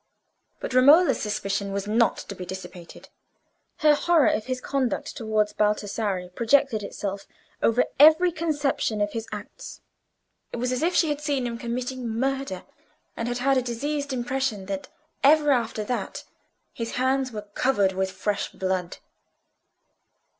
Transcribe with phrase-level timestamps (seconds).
[0.59, 3.09] But Romola's suspicion was not to be dissipated:
[3.81, 7.27] her horror of his conduct towards Baldassarre projected itself
[7.61, 9.79] over every conception of his acts;
[10.51, 12.63] it was as if she had seen him committing a murder,
[13.15, 14.67] and had had a diseased impression
[15.23, 16.23] ever after that
[16.73, 18.97] his hands were covered with fresh blood.